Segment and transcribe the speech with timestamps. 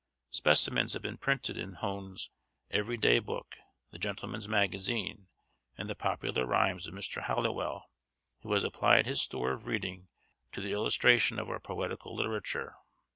[0.31, 2.31] Specimens have been printed in Hone's
[2.71, 3.59] 'Every Day Book,'
[3.91, 5.27] the 'Gentleman's Magazine,'
[5.77, 7.21] and the 'Popular Rhymes' of Mr.
[7.25, 7.85] Halliwell,
[8.41, 10.07] who has applied his store of reading
[10.53, 12.73] to the illustration of our poetical literature.